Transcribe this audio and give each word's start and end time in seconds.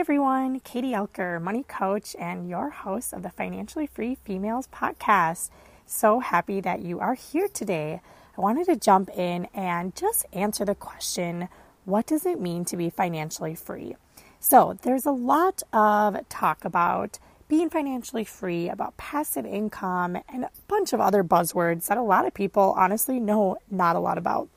everyone. 0.00 0.58
Katie 0.58 0.90
Elker, 0.90 1.40
money 1.40 1.62
coach 1.62 2.16
and 2.18 2.48
your 2.48 2.68
host 2.68 3.12
of 3.12 3.22
the 3.22 3.30
Financially 3.30 3.86
Free 3.86 4.16
Females 4.16 4.68
podcast. 4.72 5.50
So 5.86 6.18
happy 6.18 6.60
that 6.60 6.80
you 6.82 6.98
are 6.98 7.14
here 7.14 7.46
today. 7.46 8.00
I 8.36 8.40
wanted 8.40 8.66
to 8.66 8.76
jump 8.76 9.08
in 9.16 9.46
and 9.54 9.94
just 9.94 10.26
answer 10.32 10.64
the 10.64 10.74
question 10.74 11.48
what 11.84 12.06
does 12.06 12.26
it 12.26 12.40
mean 12.40 12.64
to 12.66 12.76
be 12.76 12.90
financially 12.90 13.54
free? 13.54 13.94
So, 14.40 14.76
there's 14.82 15.06
a 15.06 15.12
lot 15.12 15.62
of 15.72 16.28
talk 16.28 16.64
about 16.64 17.20
being 17.48 17.70
financially 17.70 18.24
free, 18.24 18.68
about 18.68 18.96
passive 18.96 19.46
income, 19.46 20.18
and 20.28 20.44
a 20.44 20.50
bunch 20.66 20.92
of 20.92 21.00
other 21.00 21.22
buzzwords 21.22 21.86
that 21.86 21.96
a 21.96 22.02
lot 22.02 22.26
of 22.26 22.34
people 22.34 22.74
honestly 22.76 23.20
know 23.20 23.56
not 23.70 23.96
a 23.96 24.00
lot 24.00 24.18
about. 24.18 24.48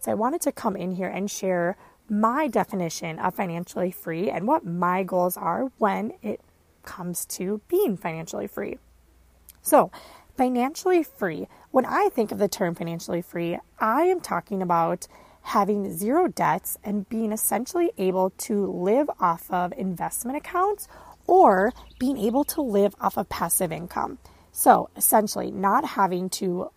So, 0.00 0.10
I 0.10 0.14
wanted 0.14 0.40
to 0.40 0.50
come 0.50 0.76
in 0.76 0.92
here 0.92 1.08
and 1.08 1.30
share 1.30 1.76
my 2.12 2.46
definition 2.46 3.18
of 3.18 3.34
financially 3.34 3.90
free 3.90 4.28
and 4.28 4.46
what 4.46 4.66
my 4.66 5.02
goals 5.02 5.34
are 5.34 5.72
when 5.78 6.12
it 6.20 6.42
comes 6.82 7.24
to 7.24 7.62
being 7.68 7.96
financially 7.96 8.46
free. 8.46 8.76
So, 9.62 9.90
financially 10.36 11.02
free, 11.02 11.48
when 11.70 11.86
I 11.86 12.10
think 12.10 12.30
of 12.30 12.36
the 12.36 12.48
term 12.48 12.74
financially 12.74 13.22
free, 13.22 13.58
I 13.78 14.02
am 14.02 14.20
talking 14.20 14.60
about 14.60 15.08
having 15.40 15.90
zero 15.96 16.28
debts 16.28 16.76
and 16.84 17.08
being 17.08 17.32
essentially 17.32 17.92
able 17.96 18.28
to 18.30 18.66
live 18.66 19.08
off 19.18 19.50
of 19.50 19.72
investment 19.78 20.36
accounts 20.36 20.88
or 21.26 21.72
being 21.98 22.18
able 22.18 22.44
to 22.44 22.60
live 22.60 22.94
off 23.00 23.16
of 23.16 23.30
passive 23.30 23.72
income. 23.72 24.18
So, 24.52 24.90
essentially, 24.96 25.50
not 25.50 25.86
having 25.86 26.28
to 26.30 26.70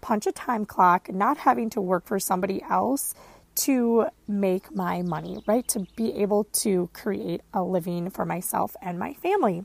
punch 0.00 0.26
a 0.26 0.32
time 0.32 0.64
clock, 0.64 1.12
not 1.12 1.36
having 1.36 1.68
to 1.70 1.80
work 1.82 2.06
for 2.06 2.18
somebody 2.18 2.62
else 2.62 3.14
to 3.56 4.06
make 4.28 4.74
my 4.74 5.02
money, 5.02 5.42
right? 5.46 5.66
To 5.68 5.86
be 5.96 6.14
able 6.22 6.44
to 6.44 6.90
create 6.92 7.42
a 7.52 7.62
living 7.62 8.10
for 8.10 8.24
myself 8.24 8.76
and 8.80 8.98
my 8.98 9.14
family. 9.14 9.64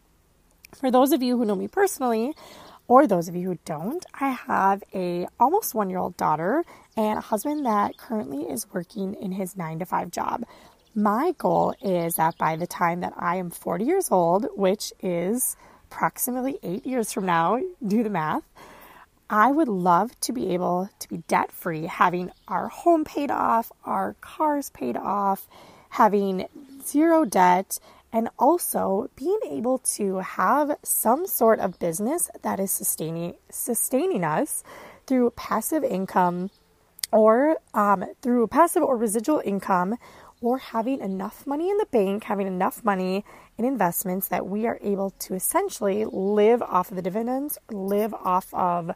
For 0.75 0.89
those 0.89 1.11
of 1.11 1.21
you 1.21 1.37
who 1.37 1.45
know 1.45 1.55
me 1.55 1.67
personally, 1.67 2.33
or 2.87 3.07
those 3.07 3.27
of 3.27 3.35
you 3.35 3.49
who 3.49 3.59
don't, 3.63 4.05
I 4.19 4.29
have 4.29 4.83
a 4.93 5.27
almost 5.39 5.73
1-year-old 5.73 6.17
daughter 6.17 6.63
and 6.97 7.17
a 7.17 7.21
husband 7.21 7.65
that 7.65 7.97
currently 7.97 8.43
is 8.43 8.67
working 8.73 9.13
in 9.15 9.31
his 9.31 9.55
9 9.55 9.79
to 9.79 9.85
5 9.85 10.11
job. 10.11 10.43
My 10.93 11.33
goal 11.37 11.73
is 11.81 12.15
that 12.15 12.37
by 12.37 12.57
the 12.57 12.67
time 12.67 12.99
that 12.99 13.13
I 13.15 13.37
am 13.37 13.49
40 13.49 13.85
years 13.85 14.09
old, 14.11 14.47
which 14.55 14.91
is 15.01 15.55
approximately 15.89 16.59
8 16.63 16.85
years 16.85 17.13
from 17.13 17.25
now, 17.25 17.61
do 17.85 18.03
the 18.03 18.09
math, 18.09 18.43
I 19.33 19.49
would 19.49 19.69
love 19.69 20.19
to 20.21 20.33
be 20.33 20.53
able 20.53 20.89
to 20.99 21.07
be 21.07 21.23
debt 21.29 21.53
free, 21.53 21.85
having 21.85 22.31
our 22.49 22.67
home 22.67 23.05
paid 23.05 23.31
off, 23.31 23.71
our 23.85 24.17
cars 24.19 24.69
paid 24.71 24.97
off, 24.97 25.47
having 25.91 26.47
zero 26.83 27.23
debt, 27.23 27.79
and 28.11 28.27
also 28.37 29.09
being 29.15 29.39
able 29.49 29.77
to 29.95 30.17
have 30.17 30.75
some 30.83 31.25
sort 31.25 31.61
of 31.61 31.79
business 31.79 32.29
that 32.41 32.59
is 32.59 32.73
sustaining 32.73 33.35
sustaining 33.49 34.25
us 34.25 34.65
through 35.07 35.29
passive 35.37 35.85
income 35.85 36.49
or 37.13 37.55
um, 37.73 38.03
through 38.21 38.47
passive 38.47 38.83
or 38.83 38.97
residual 38.97 39.41
income 39.45 39.95
or 40.41 40.57
having 40.57 40.99
enough 40.99 41.47
money 41.47 41.69
in 41.69 41.77
the 41.77 41.85
bank, 41.85 42.25
having 42.25 42.47
enough 42.47 42.83
money 42.83 43.23
in 43.57 43.63
investments 43.63 44.27
that 44.27 44.45
we 44.45 44.67
are 44.67 44.79
able 44.81 45.11
to 45.11 45.35
essentially 45.35 46.03
live 46.03 46.61
off 46.61 46.89
of 46.89 46.97
the 46.97 47.01
dividends, 47.01 47.57
live 47.69 48.13
off 48.13 48.53
of 48.53 48.91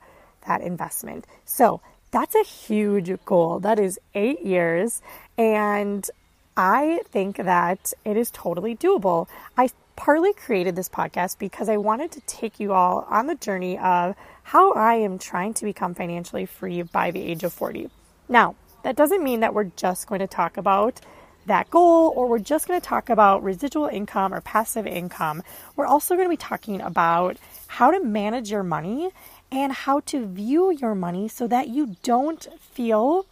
that 0.48 0.62
investment. 0.62 1.26
So 1.46 1.82
that's 2.12 2.36
a 2.36 2.44
huge 2.44 3.12
goal. 3.26 3.60
That 3.60 3.80
is 3.80 4.00
eight 4.14 4.42
years. 4.42 5.02
And 5.38 6.10
I 6.56 7.02
think 7.10 7.38
that 7.38 7.94
it 8.06 8.16
is 8.16 8.32
totally 8.32 8.76
doable. 8.76 9.28
I 9.58 9.70
partly 9.96 10.34
created 10.34 10.76
this 10.76 10.90
podcast 10.90 11.40
because 11.40 11.70
I 11.70 11.78
wanted 11.78 12.12
to 12.14 12.22
take 12.22 12.60
you 12.60 12.74
all 12.74 13.06
on 13.10 13.28
the 13.28 13.36
journey 13.36 13.78
of 13.78 14.16
how 14.44 14.74
I 14.74 14.96
am 14.96 15.20
trying 15.20 15.54
to 15.56 15.66
become 15.66 15.96
financially 15.96 16.46
free 16.46 16.82
by 16.84 17.12
the 17.12 17.22
age 17.22 17.44
of 17.44 17.54
40. 17.54 17.90
Now, 18.28 18.56
that 18.84 18.96
doesn't 18.96 19.24
mean 19.24 19.40
that 19.40 19.54
we're 19.54 19.72
just 19.76 20.08
going 20.08 20.20
to 20.20 20.28
talk 20.28 20.58
about 20.58 21.02
that 21.46 21.70
goal 21.70 22.14
or 22.16 22.28
we're 22.28 22.40
just 22.40 22.68
going 22.68 22.80
to 22.80 22.86
talk 22.86 23.10
about 23.10 23.44
residual 23.44 23.88
income 23.88 24.34
or 24.34 24.42
passive 24.42 24.88
income. 24.88 25.44
We're 25.76 25.86
also 25.86 26.16
going 26.16 26.26
to 26.26 26.30
be 26.30 26.38
talking 26.38 26.82
about 26.82 27.38
how 27.68 27.92
to 27.92 28.04
manage 28.04 28.52
your 28.52 28.64
money 28.64 29.10
and 29.52 29.72
how 29.72 30.00
to 30.02 30.26
view 30.26 30.72
your 30.72 30.96
money 30.96 31.28
so 31.28 31.48
that 31.48 31.70
you 31.70 31.96
don't 32.04 32.48
feel 32.60 33.26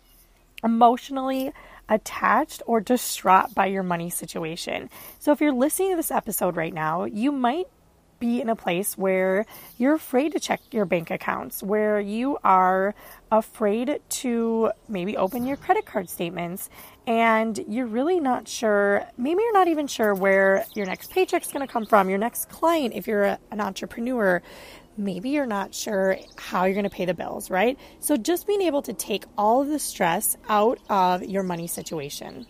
emotionally 0.63 1.51
attached 1.89 2.63
or 2.65 2.79
distraught 2.79 3.53
by 3.53 3.65
your 3.65 3.83
money 3.83 4.09
situation. 4.09 4.89
So, 5.19 5.31
if 5.31 5.41
you're 5.41 5.51
listening 5.51 5.91
to 5.91 5.95
this 5.97 6.11
episode 6.11 6.55
right 6.55 6.73
now, 6.73 7.05
you 7.05 7.31
might 7.31 7.67
be 8.23 8.39
in 8.39 8.47
a 8.47 8.55
place 8.55 8.97
where 8.97 9.45
you're 9.77 9.95
afraid 9.95 10.31
to 10.31 10.39
check 10.39 10.61
your 10.71 10.85
bank 10.85 11.11
accounts, 11.11 11.61
where 11.61 11.99
you 11.99 12.37
are 12.41 12.95
afraid 13.29 13.99
to 14.07 14.71
maybe 14.87 15.17
open 15.17 15.45
your 15.45 15.57
credit 15.57 15.85
card 15.85 16.09
statements 16.09 16.69
and 17.05 17.59
you're 17.67 17.85
really 17.85 18.21
not 18.21 18.47
sure, 18.47 19.05
maybe 19.17 19.41
you're 19.41 19.51
not 19.51 19.67
even 19.67 19.87
sure 19.87 20.15
where 20.15 20.65
your 20.73 20.85
next 20.85 21.11
paycheck 21.11 21.45
is 21.45 21.51
going 21.51 21.67
to 21.67 21.71
come 21.71 21.85
from, 21.85 22.09
your 22.09 22.17
next 22.17 22.47
client, 22.47 22.93
if 22.93 23.07
you're 23.07 23.25
a, 23.25 23.39
an 23.51 23.59
entrepreneur 23.59 24.41
maybe 24.97 25.29
you're 25.29 25.45
not 25.45 25.73
sure 25.73 26.17
how 26.37 26.65
you're 26.65 26.73
going 26.73 26.83
to 26.83 26.89
pay 26.89 27.05
the 27.05 27.13
bills, 27.13 27.49
right? 27.49 27.77
So 27.99 28.17
just 28.17 28.47
being 28.47 28.61
able 28.61 28.81
to 28.83 28.93
take 28.93 29.25
all 29.37 29.61
of 29.61 29.67
the 29.67 29.79
stress 29.79 30.37
out 30.49 30.79
of 30.89 31.23
your 31.23 31.43
money 31.43 31.67
situation. 31.67 32.45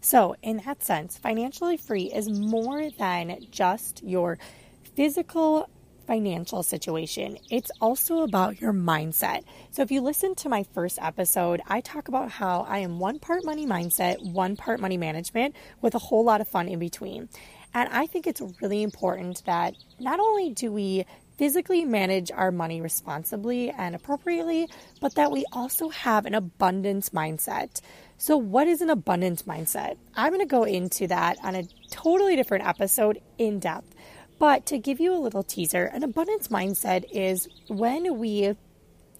So, 0.00 0.36
in 0.40 0.58
that 0.58 0.84
sense, 0.84 1.18
financially 1.18 1.76
free 1.76 2.12
is 2.12 2.28
more 2.28 2.90
than 2.90 3.38
just 3.50 4.04
your 4.04 4.38
physical 4.94 5.68
financial 6.06 6.62
situation. 6.62 7.38
It's 7.50 7.72
also 7.80 8.22
about 8.22 8.60
your 8.60 8.72
mindset. 8.72 9.42
So, 9.72 9.82
if 9.82 9.90
you 9.90 10.00
listen 10.00 10.36
to 10.36 10.48
my 10.48 10.62
first 10.74 11.00
episode, 11.02 11.60
I 11.66 11.80
talk 11.80 12.06
about 12.06 12.30
how 12.30 12.60
I 12.68 12.78
am 12.78 13.00
one 13.00 13.18
part 13.18 13.44
money 13.44 13.66
mindset, 13.66 14.22
one 14.22 14.54
part 14.54 14.78
money 14.78 14.96
management, 14.96 15.56
with 15.82 15.96
a 15.96 15.98
whole 15.98 16.22
lot 16.22 16.40
of 16.40 16.46
fun 16.46 16.68
in 16.68 16.78
between. 16.78 17.28
And 17.76 17.90
I 17.92 18.06
think 18.06 18.26
it's 18.26 18.40
really 18.62 18.82
important 18.82 19.44
that 19.44 19.74
not 20.00 20.18
only 20.18 20.48
do 20.48 20.72
we 20.72 21.04
physically 21.36 21.84
manage 21.84 22.30
our 22.32 22.50
money 22.50 22.80
responsibly 22.80 23.68
and 23.68 23.94
appropriately, 23.94 24.70
but 25.02 25.14
that 25.16 25.30
we 25.30 25.44
also 25.52 25.90
have 25.90 26.24
an 26.24 26.34
abundance 26.34 27.10
mindset. 27.10 27.82
So, 28.16 28.38
what 28.38 28.66
is 28.66 28.80
an 28.80 28.88
abundance 28.88 29.42
mindset? 29.42 29.98
I'm 30.14 30.32
going 30.32 30.40
to 30.40 30.46
go 30.46 30.64
into 30.64 31.06
that 31.08 31.36
on 31.42 31.54
a 31.54 31.64
totally 31.90 32.34
different 32.34 32.66
episode 32.66 33.20
in 33.36 33.58
depth. 33.58 33.94
But 34.38 34.64
to 34.66 34.78
give 34.78 34.98
you 34.98 35.14
a 35.14 35.20
little 35.20 35.42
teaser, 35.42 35.84
an 35.84 36.02
abundance 36.02 36.48
mindset 36.48 37.04
is 37.12 37.46
when 37.68 38.18
we 38.18 38.54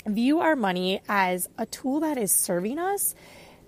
view 0.06 0.40
our 0.40 0.56
money 0.56 1.02
as 1.10 1.46
a 1.58 1.66
tool 1.66 2.00
that 2.00 2.16
is 2.16 2.32
serving 2.32 2.78
us 2.78 3.14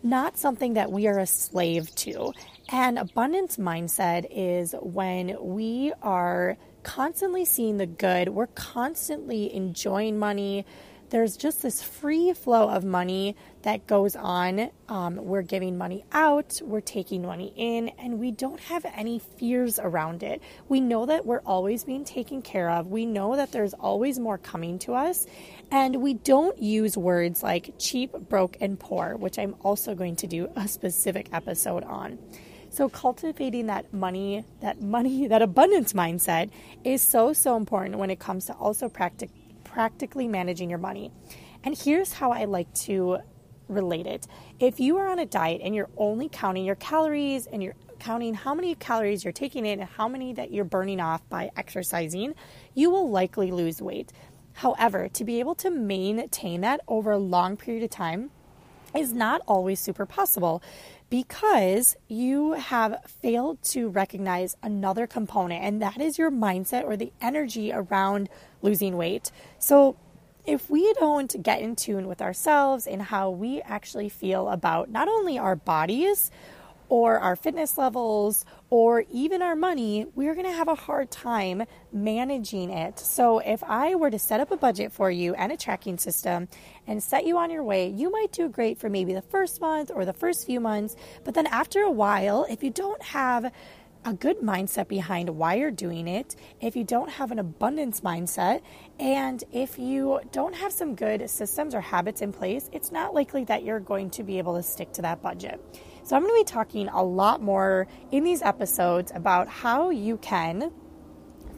not 0.03 0.37
something 0.37 0.75
that 0.75 0.91
we 0.93 1.07
are 1.07 1.19
a 1.19 1.27
slave 1.27 1.95
to. 1.97 2.33
And 2.71 2.99
abundance 2.99 3.57
mindset 3.57 4.27
is 4.31 4.75
when 4.81 5.37
we 5.41 5.93
are 6.03 6.57
constantly 6.83 7.45
seeing 7.45 7.79
the 7.79 7.87
good, 7.87 8.29
we're 8.31 8.47
constantly 8.49 9.55
enjoying 9.55 10.19
money. 10.19 10.65
There's 11.11 11.39
just 11.39 11.63
this 11.63 11.83
free 11.83 12.35
flow 12.35 12.69
of 12.69 12.85
money 12.85 13.35
that 13.63 13.87
goes 13.87 14.15
on. 14.15 14.71
Um, 14.91 15.17
we're 15.17 15.43
giving 15.43 15.79
money 15.79 16.05
out, 16.13 16.61
we're 16.63 16.83
taking 16.83 17.23
money 17.23 17.53
in, 17.57 17.89
and 17.99 18.19
we 18.19 18.31
don't 18.31 18.61
have 18.61 18.85
any 18.95 19.19
fears 19.19 19.79
around 19.79 20.23
it. 20.23 20.43
We 20.69 20.83
know 20.83 21.07
that 21.07 21.25
we're 21.25 21.41
always 21.41 21.85
being 21.85 22.05
taken 22.05 22.43
care 22.43 22.69
of. 22.69 22.89
We 22.89 23.07
know 23.07 23.37
that 23.37 23.53
there's 23.53 23.73
always 23.73 24.19
more 24.19 24.37
coming 24.37 24.79
to 24.81 24.95
us. 24.95 25.27
And 25.71 26.03
we 26.03 26.15
don't 26.15 26.59
use 26.59 26.97
words 26.97 27.43
like 27.43 27.75
cheap, 27.79 28.13
broke, 28.13 28.59
and 28.61 28.79
poor, 28.79 29.17
which 29.17 29.39
I'm 29.39 29.55
also 29.63 29.95
going 29.95 30.17
to 30.17 30.27
do 30.27 30.51
a 30.57 30.69
specific 30.69 31.31
episode 31.33 31.85
on. 31.85 32.19
So 32.71 32.91
cultivating 32.91 33.67
that 33.67 33.95
money, 33.95 34.45
that 34.61 34.83
money, 34.83 35.27
that 35.29 35.41
abundance 35.41 35.95
mindset 35.95 36.51
is 36.85 37.01
so 37.01 37.33
so 37.33 37.57
important 37.57 37.97
when 37.97 38.11
it 38.11 38.19
comes 38.19 38.45
to 38.47 38.53
also 38.53 38.91
practic- 38.91 39.31
practically 39.79 40.27
managing 40.27 40.69
your 40.69 40.81
money. 40.81 41.13
And 41.63 41.79
here's 41.79 42.13
how 42.13 42.33
I 42.33 42.47
like 42.47 42.75
to 42.89 43.19
relate 43.69 44.09
it. 44.09 44.27
If 44.59 44.81
you 44.81 44.97
are 44.97 45.07
on 45.07 45.21
a 45.21 45.25
diet 45.25 45.61
and 45.63 45.73
you're 45.73 45.89
only 45.97 46.29
counting 46.29 46.65
your 46.65 46.75
calories 46.75 47.47
and 47.47 47.63
you're 47.63 47.77
counting 48.01 48.35
how 48.35 48.57
many 48.57 48.75
calories 48.75 49.23
you're 49.23 49.33
taking 49.33 49.65
in 49.65 49.79
and 49.79 49.89
how 49.89 50.09
many 50.09 50.33
that 50.33 50.51
you're 50.51 50.65
burning 50.65 50.99
off 50.99 51.23
by 51.29 51.53
exercising, 51.57 52.35
you 52.75 52.91
will 52.91 53.09
likely 53.09 53.53
lose 53.53 53.81
weight. 53.81 54.13
However, 54.55 55.09
to 55.11 55.25
be 55.25 55.39
able 55.39 55.55
to 55.55 55.71
maintain 55.71 56.63
that 56.63 56.81
over 56.89 57.13
a 57.13 57.19
long 57.19 57.57
period 57.57 57.85
of 57.85 57.91
time 57.91 58.33
is 58.97 59.13
not 59.13 59.43
always 59.47 59.79
super 59.79 60.07
possible 60.07 60.61
because 61.11 61.97
you 62.07 62.53
have 62.53 63.01
failed 63.07 63.63
to 63.63 63.89
recognize 63.89 64.57
another 64.63 65.07
component, 65.07 65.65
and 65.65 65.81
that 65.81 66.01
is 66.01 66.19
your 66.19 66.31
mindset 66.31 66.85
or 66.85 66.97
the 66.97 67.13
energy 67.21 67.73
around 67.73 68.29
losing 68.63 68.97
weight. 68.97 69.31
So, 69.59 69.97
if 70.47 70.71
we 70.71 70.95
don't 70.95 71.43
get 71.43 71.61
in 71.61 71.77
tune 71.77 72.09
with 72.09 72.23
ourselves 72.23 72.87
and 72.87 73.03
how 73.03 73.29
we 73.29 73.61
actually 73.63 74.09
feel 74.09 74.49
about 74.49 74.89
not 74.89 75.07
only 75.07 75.39
our 75.39 75.55
bodies, 75.55 76.31
or 76.89 77.19
our 77.19 77.37
fitness 77.37 77.79
levels 77.79 78.45
or 78.71 79.05
even 79.11 79.43
our 79.43 79.57
money, 79.57 80.07
we're 80.15 80.35
going 80.35 80.47
to 80.47 80.53
have 80.53 80.69
a 80.69 80.75
hard 80.75 81.11
time 81.11 81.65
managing 81.93 82.71
it. 82.71 82.99
So, 82.99 83.39
if 83.39 83.63
I 83.65 83.95
were 83.95 84.11
to 84.11 84.19
set 84.19 84.41
up 84.41 84.51
a 84.51 84.57
budget 84.57 84.93
for 84.93 85.11
you 85.11 85.35
and 85.35 85.53
a 85.53 85.57
tracking 85.57 85.99
system 85.99 86.49
and 86.87 87.03
set 87.03 87.27
you 87.27 87.39
on 87.39 87.51
your 87.51 87.63
way, 87.63 87.89
you 87.89 88.11
might 88.11 88.33
do 88.33 88.49
great 88.49 88.79
for 88.79 88.89
maybe 88.89 89.15
the 89.15 89.23
first 89.23 89.61
month 89.61 89.91
or 89.95 90.05
the 90.05 90.13
first 90.13 90.47
few 90.47 90.61
months. 90.61 90.97
But 91.25 91.35
then, 91.35 91.47
after 91.47 91.81
a 91.81 91.91
while, 91.91 92.47
if 92.49 92.63
you 92.63 92.71
don't 92.71 93.03
have 93.03 93.53
a 94.05 94.15
good 94.15 94.41
mindset 94.41 94.89
behind 94.89 95.29
why 95.29 95.55
you're 95.55 95.71
doing 95.71 96.09
it, 96.09 96.37
if 96.61 96.77
you 96.77 96.85
don't 96.85 97.11
have 97.11 97.31
an 97.31 97.39
abundance 97.39 98.01
mindset, 98.01 98.63
and 98.99 99.43
if 99.53 99.79
you 99.79 100.21
don't 100.33 100.55
have 100.55 100.73
some 100.73 100.95
good 100.95 101.29
systems 101.29 101.75
or 101.75 101.81
habits 101.81 102.23
in 102.23 102.33
place, 102.33 102.71
it's 102.73 102.93
not 102.93 103.13
likely 103.13 103.45
that 103.45 103.65
you're 103.65 103.81
going 103.81 104.11
to 104.11 104.23
be 104.23 104.39
able 104.39 104.57
to 104.57 104.63
stick 104.63 104.93
to 104.93 105.03
that 105.03 105.21
budget. 105.23 105.61
So, 106.09 106.17
I'm 106.17 106.23
going 106.23 106.33
to 106.33 106.41
be 106.41 106.51
talking 106.51 106.89
a 106.89 107.03
lot 107.05 107.43
more 107.43 107.87
in 108.11 108.25
these 108.25 108.41
episodes 108.41 109.13
about 109.15 109.47
how 109.47 109.91
you 109.91 110.17
can 110.17 110.73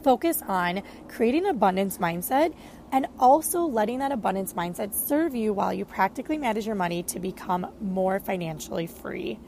focus 0.02 0.42
on 0.42 0.82
creating 1.06 1.44
an 1.44 1.50
abundance 1.50 1.98
mindset 1.98 2.52
and 2.90 3.06
also 3.20 3.60
letting 3.60 4.00
that 4.00 4.10
abundance 4.10 4.54
mindset 4.54 4.92
serve 4.92 5.36
you 5.36 5.52
while 5.52 5.72
you 5.72 5.84
practically 5.84 6.36
manage 6.36 6.66
your 6.66 6.74
money 6.74 7.04
to 7.04 7.20
become 7.20 7.64
more 7.80 8.18
financially 8.18 8.88
free. 8.88 9.38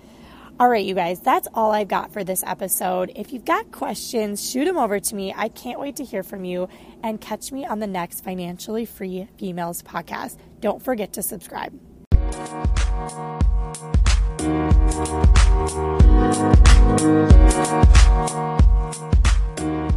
All 0.60 0.68
right, 0.68 0.84
you 0.84 0.94
guys, 0.94 1.18
that's 1.18 1.48
all 1.52 1.72
I've 1.72 1.88
got 1.88 2.12
for 2.12 2.22
this 2.22 2.44
episode. 2.46 3.10
If 3.16 3.32
you've 3.32 3.44
got 3.44 3.72
questions, 3.72 4.48
shoot 4.48 4.66
them 4.66 4.78
over 4.78 5.00
to 5.00 5.14
me. 5.16 5.34
I 5.36 5.48
can't 5.48 5.80
wait 5.80 5.96
to 5.96 6.04
hear 6.04 6.22
from 6.22 6.44
you 6.44 6.68
and 7.02 7.20
catch 7.20 7.50
me 7.50 7.66
on 7.66 7.80
the 7.80 7.88
next 7.88 8.22
Financially 8.22 8.84
Free 8.84 9.26
Females 9.36 9.82
podcast. 9.82 10.36
Don't 10.60 10.80
forget 10.80 11.14
to 11.14 11.24
subscribe. 11.24 11.76
Thank 14.94 15.08
you. 19.60 19.91